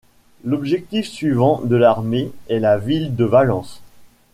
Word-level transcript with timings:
L'objectif 0.43 1.07
suivant 1.07 1.61
de 1.61 1.75
l'armée 1.75 2.31
est 2.49 2.57
la 2.57 2.79
ville 2.79 3.15
de 3.15 3.23
Valence. 3.23 3.83